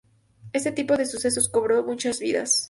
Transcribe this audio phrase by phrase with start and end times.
[0.51, 2.59] Este tipo de sucesos cobró muchas vidas.